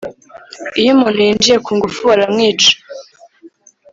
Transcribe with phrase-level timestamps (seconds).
[0.79, 2.71] Iyo umuntu yinjiye ku ngufu baramwica